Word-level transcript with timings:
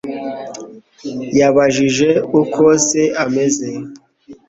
Yabajije 1.39 2.09
uko 2.41 2.63
se 2.87 3.01
ameze 3.23 3.67